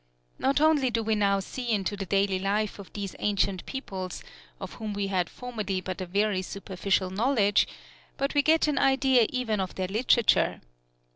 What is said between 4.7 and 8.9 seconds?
whom we had formerly but a very superficial knowledge, but we get an